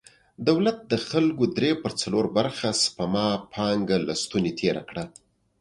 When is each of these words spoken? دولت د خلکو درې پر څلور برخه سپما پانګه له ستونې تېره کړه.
دولت 0.49 0.77
د 0.91 0.93
خلکو 1.09 1.43
درې 1.57 1.71
پر 1.83 1.91
څلور 2.01 2.25
برخه 2.37 2.67
سپما 2.83 3.27
پانګه 3.53 3.97
له 4.07 4.13
ستونې 4.23 4.51
تېره 4.59 4.83
کړه. 4.89 5.03